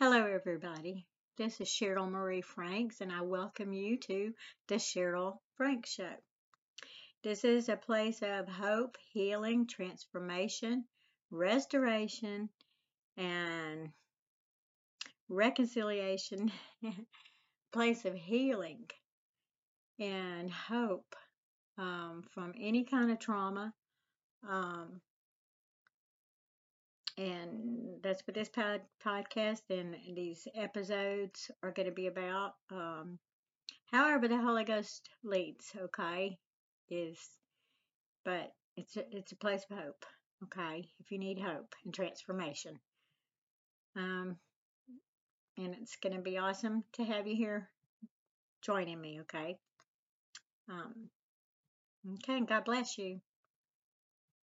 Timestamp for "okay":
35.78-36.38, 40.44-40.88, 49.20-49.58, 52.14-52.40